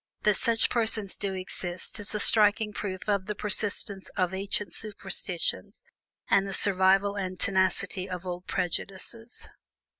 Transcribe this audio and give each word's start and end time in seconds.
That 0.23 0.35
such 0.35 0.71
persons 0.71 1.15
do 1.15 1.35
exist 1.35 1.99
is 1.99 2.15
a 2.15 2.19
striking 2.19 2.73
proof 2.73 3.07
of 3.07 3.27
the 3.27 3.35
persistence 3.35 4.09
of 4.17 4.33
ancient 4.33 4.73
superstitions 4.73 5.83
and 6.27 6.47
the 6.47 6.53
survival 6.55 7.15
and 7.15 7.39
tenacity 7.39 8.09
of 8.09 8.25
old 8.25 8.47
prejudices. 8.47 9.47